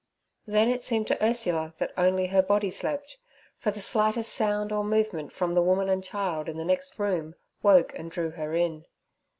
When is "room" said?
6.97-7.35